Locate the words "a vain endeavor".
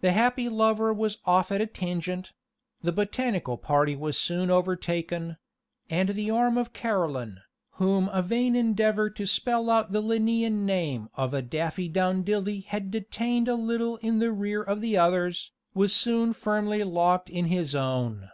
8.08-9.08